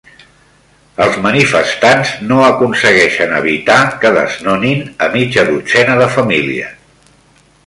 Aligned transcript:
Els 1.03 1.19
manifestants 1.25 2.13
no 2.31 2.39
aconsegueixen 2.45 3.37
evitar 3.43 3.77
que 4.05 4.13
desnonin 4.19 4.83
a 5.09 5.15
mitja 5.19 5.47
dotzena 5.53 6.03
de 6.05 6.09
famílies 6.19 7.51